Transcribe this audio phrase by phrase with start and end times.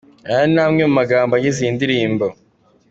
[0.29, 2.25] "Ayo ni amwe mu magambo agize iyi ndirimbo.